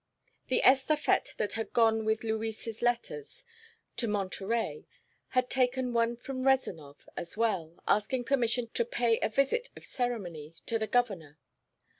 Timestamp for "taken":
5.47-5.93